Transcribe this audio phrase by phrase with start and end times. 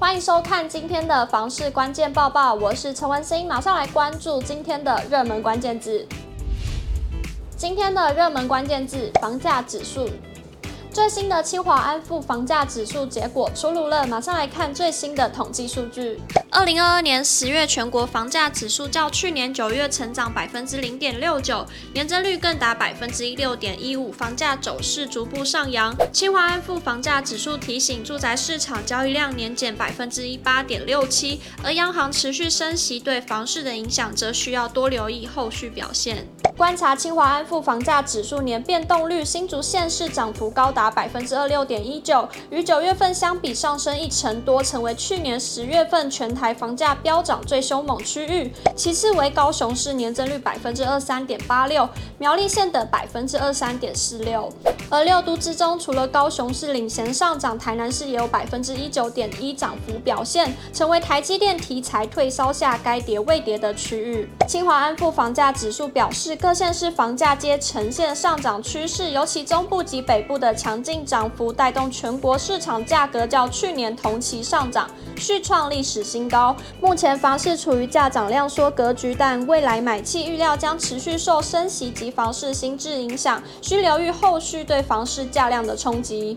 [0.00, 6.06] 欢迎收看今天的房市关键报报，我是陈文心，马上来关注今天的热门关键字。
[7.56, 10.08] 今天的热门关键字：房价指数。
[10.98, 16.20] 最新的清华安富房价指数结果出炉了，马上来看最新的统计数据。
[16.50, 25.94] 二零二二年十月全国房价指数较去年九月成长百分之零点六九，年增率更达百分之一六点一五，房价走势逐步上扬。
[26.12, 36.26] 清华安富房价指数提醒，住宅市场交易量年减百分之一八点六七，而央行持续升息对房市的影响，则需要多留意后续表现。
[36.56, 48.52] 观察清华安富房价指数年变动率，新竹县市涨幅高达百分之二六点一九，与九月份相比上升一成多，成为去年十月份全台房价飙涨最凶猛区域。
[48.76, 51.88] 其次为高雄市年增率百分之二三点八六，
[52.18, 54.52] 苗栗县的百分之二三点四六。
[54.90, 64.28] 而六都之中，除了高雄市领衔上涨，台南市也有百分之一九点一涨幅表现，成为台积电题材退烧下该跌未跌的区域。
[64.46, 76.56] 清华安富房价指数表示，各县市房价皆呈现上涨趋势，尤其中部及北部的强劲涨幅带动全国市场价格较去年同期上涨，续创历史新高。
[76.80, 86.36] 目前房市处于价涨量缩格局，但未来买气预料将持续受升息及房市新制影响，需留意后续对房市价量的冲击。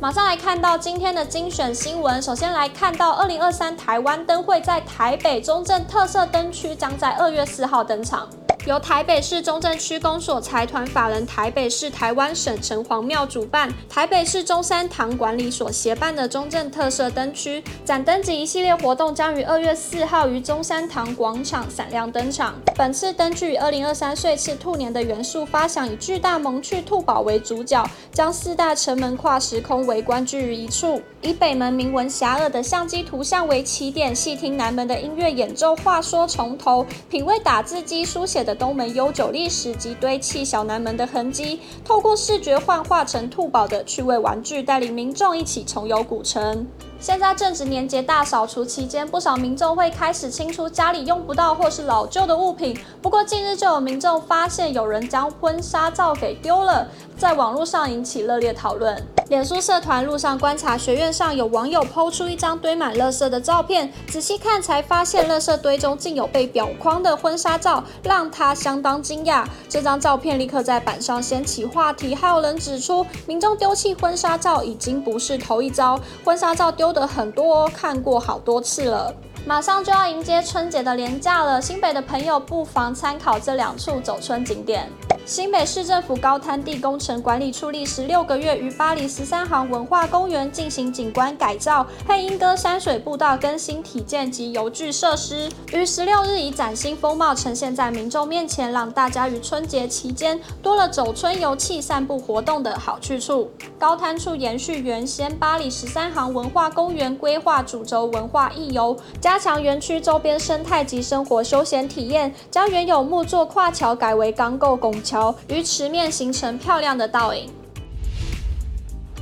[0.00, 2.22] 马上来看到今天的精选新闻。
[2.22, 8.26] 首先来看到，二零二三台湾灯会在台北中正特色灯区将在二月四号登场。
[8.66, 22.54] 由台北市中正区公所财团法人台北市台湾省城隍庙主办，台北市中山堂管理所协办的中正特色灯区展灯及一系列活动，将于二月四号于中山堂广场闪亮登场。
[22.76, 38.54] 本次灯具以二零二三岁次兔年的元素发想，以巨大萌趣兔宝为主角，将四大城门跨时空围观聚于一处，以北门铭文遐迩的相机图像为起点，细听南门的音乐演奏，话说从头，品味打字机书写的。
[38.54, 46.66] 东门悠久历史及堆砌小南门的痕迹，透过视觉幻化成兔宝的趣味玩具，带领民众一起重游古城。
[47.00, 52.78] 现在正值年节大扫除期间，不少民众会开始清出家里用不到或是老旧的物品。
[53.00, 59.02] 不过近日就有民众发现有人将婚纱照给丢了，在网络上引起热烈讨论。
[59.30, 69.46] 脸书社团路上观察学院上有网友 PO 出一张堆满垃圾的照片，仔细看才发现垃圾堆中竟有被裱框的婚纱照，让他相当惊讶。
[69.68, 79.14] 这张照片立刻在板上掀起话题，还有人指出，民众丢弃婚纱照已经不是头一遭，婚纱照丢的很多，看过好多次了。
[79.46, 84.88] 马上就要迎接春节的连假了，新北的朋友不妨参考这两处走春景点。
[85.26, 103.50] 新北市政府高滩地工程管理处历时六个月，于巴黎十三行文化公园进行景观改造，配莺歌山水步道更新体建及游具设施，于十六日以崭新风貌呈现在民众面前，让大家于春节期间多了走春游憩、散步活动的好去处。
[103.78, 115.34] 高滩处延续原先巴黎十三行文化公园规划主轴文化艺游，加强园区周边生态及生活休闲体验，将原有木作跨桥改为钢构拱桥。
[115.48, 117.50] 于池面形成漂亮的倒影。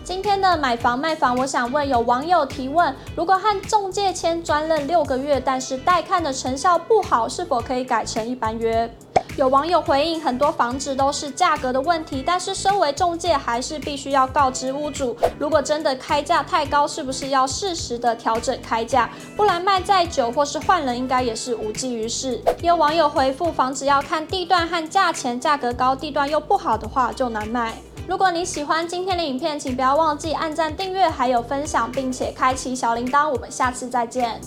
[0.05, 8.91] 今天的买房卖房，我想问有网友提问：如果和中介签专任六个月，但是带看的成效不好，是否可以改成一般约？
[9.39, 19.09] 有网友回应：很多房子都是价格的问题，但是身为中介，还是必须要告知屋主，如果真的开价太高，是不是要适时的调整开价？
[19.37, 22.43] 不然卖再久或是换人，应该也是无济于事。
[22.61, 27.75] 也有网友回复：房子要看地段和价钱，价格高，地段又不好的话，就难卖。
[28.09, 33.31] 如果你喜欢今天的影片，请不要忘记按赞、订阅，还有分享，并且开启小铃铛。
[33.31, 34.41] 我们下次再见。